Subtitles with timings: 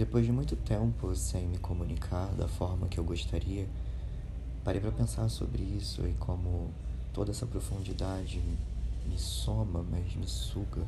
[0.00, 3.68] Depois de muito tempo sem me comunicar da forma que eu gostaria,
[4.64, 6.70] parei para pensar sobre isso e como
[7.12, 8.42] toda essa profundidade
[9.06, 10.86] me soma, mas me suga.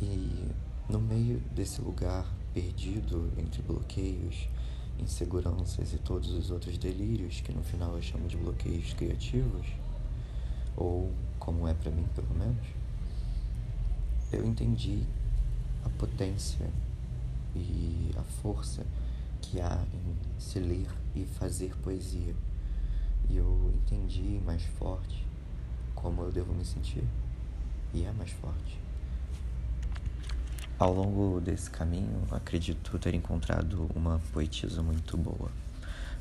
[0.00, 0.52] E
[0.88, 4.48] no meio desse lugar perdido entre bloqueios,
[5.00, 9.66] inseguranças e todos os outros delírios que no final eu chamo de bloqueios criativos,
[10.76, 11.10] ou
[11.40, 12.68] como é para mim, pelo menos,
[14.32, 15.02] eu entendi
[15.84, 16.70] a potência
[17.54, 18.84] e a força
[19.40, 22.34] que há em se ler e fazer poesia.
[23.28, 25.24] E eu entendi mais forte
[25.94, 27.04] como eu devo me sentir.
[27.94, 28.78] E é mais forte.
[30.78, 35.50] Ao longo desse caminho, acredito ter encontrado uma poetisa muito boa,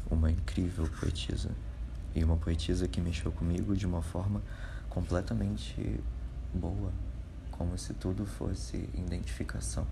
[0.09, 1.49] uma incrível poetisa,
[2.15, 4.41] e uma poetisa que mexeu comigo de uma forma
[4.89, 5.99] completamente
[6.53, 6.93] boa,
[7.51, 9.87] como se tudo fosse identificação.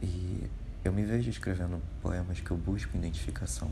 [0.00, 0.33] E
[0.84, 3.70] eu me vejo escrevendo poemas que eu busco identificação.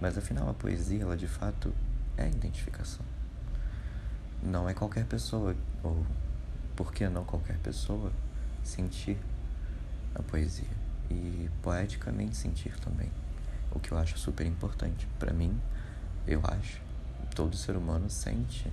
[0.00, 1.72] Mas afinal, a poesia, ela de fato
[2.16, 3.06] é identificação.
[4.42, 5.54] Não é qualquer pessoa,
[5.84, 6.04] ou
[6.74, 8.10] por que não qualquer pessoa,
[8.64, 9.16] sentir
[10.16, 10.68] a poesia
[11.08, 13.10] e poeticamente sentir também,
[13.70, 15.06] o que eu acho super importante.
[15.18, 15.56] Para mim,
[16.26, 16.80] eu acho,
[17.36, 18.68] todo ser humano sente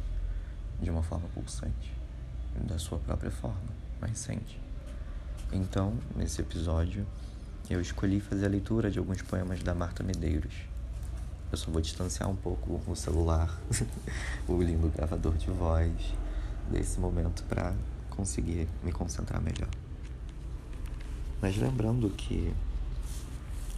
[0.82, 1.94] de uma forma pulsante,
[2.68, 3.70] da sua própria forma,
[4.02, 4.69] mas sente.
[5.52, 7.08] Então, nesse episódio,
[7.70, 10.54] eu escolhi fazer a leitura de alguns poemas da Marta Medeiros.
[11.52, 13.60] Eu só vou distanciar um pouco o celular,
[14.48, 15.92] o lindo gravador de voz
[16.70, 17.74] desse momento para
[18.12, 19.70] conseguir me concentrar melhor.
[21.42, 22.54] Mas lembrando que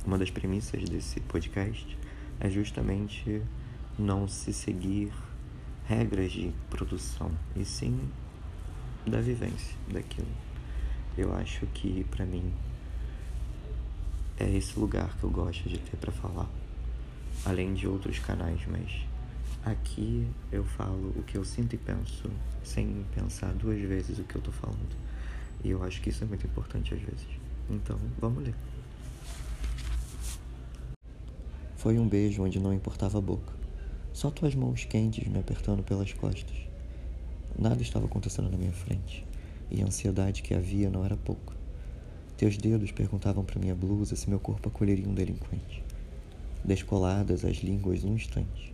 [0.06, 1.98] uma das premissas desse podcast
[2.42, 3.42] é justamente
[3.98, 5.14] não se seguir
[5.86, 7.98] regras de produção, e sim
[9.08, 10.51] da vivência daquilo.
[11.18, 12.52] Eu acho que para mim
[14.40, 16.50] é esse lugar que eu gosto de ter para falar,
[17.46, 19.06] além de outros canais, mas
[19.64, 22.28] Aqui eu falo o que eu sinto e penso,
[22.64, 24.98] sem pensar duas vezes o que eu tô falando.
[25.64, 27.28] E eu acho que isso é muito importante às vezes.
[27.70, 28.56] Então, vamos ler.
[31.76, 33.54] Foi um beijo onde não importava a boca.
[34.12, 36.58] Só tuas mãos quentes me apertando pelas costas.
[37.58, 39.24] Nada estava acontecendo na minha frente,
[39.72, 41.56] e a ansiedade que havia não era pouca.
[42.38, 45.84] Teus dedos perguntavam para minha blusa se meu corpo acolheria um delinquente.
[46.66, 48.74] Descoladas as línguas num instante.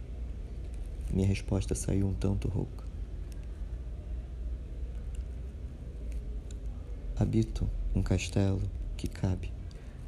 [1.14, 2.86] Minha resposta saiu um tanto rouca.
[7.16, 8.62] Habito um castelo
[8.96, 9.52] que cabe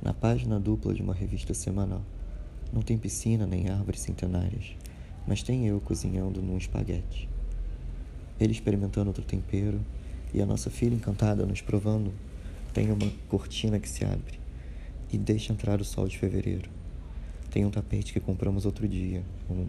[0.02, 2.02] na página dupla de uma revista semanal.
[2.72, 4.76] Não tem piscina nem árvores centenárias,
[5.28, 7.28] mas tem eu cozinhando num espaguete.
[8.40, 9.82] Ele experimentando outro tempero
[10.34, 12.14] e a nossa filha encantada nos provando.
[12.74, 14.40] Tem uma cortina que se abre
[15.12, 16.70] e deixa entrar o sol de fevereiro.
[17.50, 19.68] Tem um tapete que compramos outro dia, um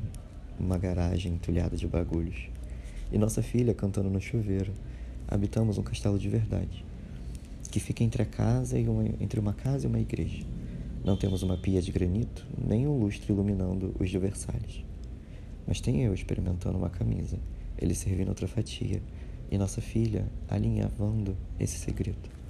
[0.61, 2.49] uma garagem entulhada de bagulhos.
[3.11, 4.73] E nossa filha cantando no chuveiro.
[5.27, 6.85] Habitamos um castelo de verdade,
[7.71, 10.45] que fica entre a casa e uma, entre uma casa e uma igreja.
[11.05, 14.85] Não temos uma pia de granito, nem um lustre iluminando os de Versalhes.
[15.67, 17.39] Mas tem eu experimentando uma camisa,
[17.79, 19.01] ele servindo outra fatia,
[19.51, 22.41] e nossa filha alinhavando esse segredo.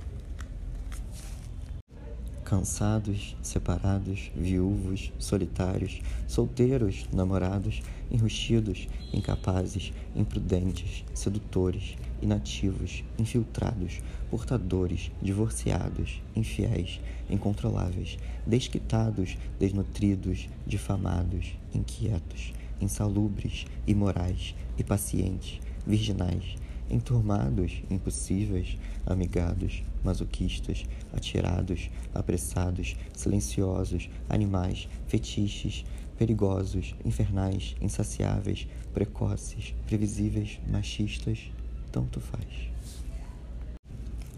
[2.44, 7.80] Cansados, separados, viúvos, solitários, solteiros, namorados,
[8.10, 17.00] enrustidos, incapazes, imprudentes, sedutores, inativos, infiltrados, portadores, divorciados, infiéis,
[17.30, 26.56] incontroláveis, desquitados, desnutridos, difamados, inquietos, insalubres, imorais, impacientes, virginais,
[26.90, 35.84] enturmados, impossíveis, amigados, masoquistas, atirados, apressados, silenciosos, animais, fetiches,
[36.18, 41.50] perigosos, infernais, insaciáveis, precoces, previsíveis, machistas,
[41.90, 42.70] tanto faz.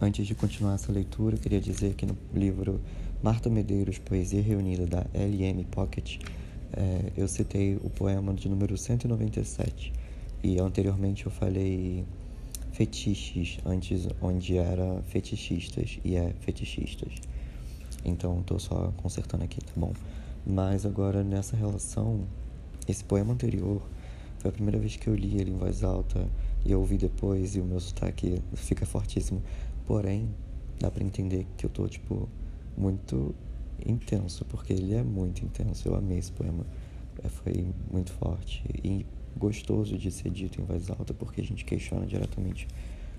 [0.00, 2.80] Antes de continuar essa leitura, queria dizer que no livro
[3.22, 6.18] Marta Medeiros, Poesia Reunida, da LM Pocket,
[6.72, 9.92] é, eu citei o poema de número 197.
[10.42, 12.04] E anteriormente eu falei
[12.72, 17.12] fetiches, antes onde era fetichistas e é fetichistas.
[18.04, 19.92] Então estou só consertando aqui, tá bom?
[20.44, 22.24] Mas agora nessa relação,
[22.88, 23.80] esse poema anterior
[24.38, 26.28] foi a primeira vez que eu li ele em voz alta
[26.64, 29.40] e eu ouvi depois e o meu sotaque fica fortíssimo.
[29.86, 30.28] Porém,
[30.80, 32.28] dá para entender que eu tô tipo
[32.76, 33.34] muito
[33.86, 35.88] intenso, porque ele é muito intenso.
[35.88, 36.64] Eu amei esse poema.
[37.22, 39.04] É, foi muito forte e
[39.36, 42.68] gostoso de ser dito em voz alta, porque a gente questiona diretamente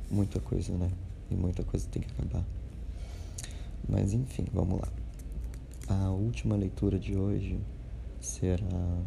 [0.09, 0.91] muita coisa, né?
[1.29, 2.45] E muita coisa tem que acabar.
[3.87, 4.87] Mas enfim, vamos lá.
[5.87, 7.59] A última leitura de hoje
[8.19, 9.03] será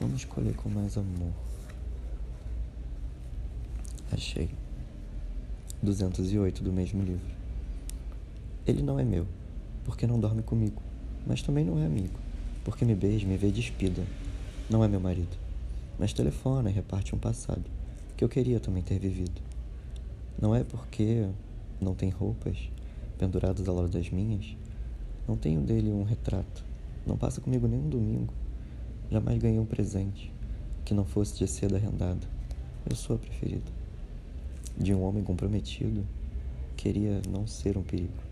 [0.00, 1.32] Vamos escolher com mais amor.
[4.10, 4.48] Achei.
[5.82, 7.39] 208 do mesmo livro.
[8.66, 9.26] Ele não é meu,
[9.84, 10.80] porque não dorme comigo,
[11.26, 12.18] mas também não é amigo,
[12.64, 14.02] porque me beija me vê despida.
[14.68, 15.36] Não é meu marido,
[15.98, 17.64] mas telefona e reparte um passado
[18.16, 19.40] que eu queria também ter vivido.
[20.40, 21.26] Não é porque
[21.80, 22.70] não tem roupas
[23.18, 24.56] penduradas ao lado das minhas,
[25.26, 26.64] não tenho dele um retrato,
[27.06, 28.32] não passa comigo nem um domingo.
[29.10, 30.32] Jamais ganhei um presente
[30.84, 32.26] que não fosse de seda arrendada.
[32.88, 33.70] Eu sou a preferida.
[34.76, 36.06] De um homem comprometido,
[36.76, 38.29] queria não ser um perigo.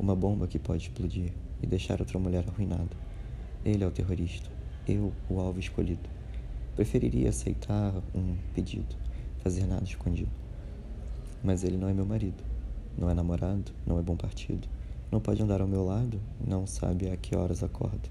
[0.00, 1.32] Uma bomba que pode explodir
[1.62, 2.96] e deixar outra mulher arruinada.
[3.64, 4.50] Ele é o terrorista,
[4.88, 6.08] eu o alvo escolhido.
[6.74, 8.96] Preferiria aceitar um pedido,
[9.44, 10.30] fazer nada escondido.
[11.44, 12.42] Mas ele não é meu marido,
[12.96, 14.66] não é namorado, não é bom partido.
[15.12, 18.08] Não pode andar ao meu lado, não sabe a que horas acordo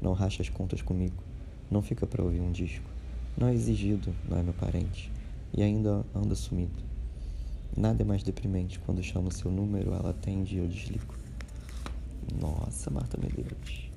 [0.00, 1.22] não racha as contas comigo,
[1.70, 2.88] não fica para ouvir um disco,
[3.36, 5.12] não é exigido, não é meu parente,
[5.52, 6.89] e ainda anda sumido.
[7.76, 11.14] Nada é mais deprimente quando chamo seu número, ela atende e eu desligo.
[12.40, 13.90] Nossa, Marta Medeiros.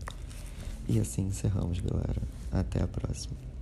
[0.87, 2.21] E assim encerramos, galera.
[2.51, 3.52] Até a próxima.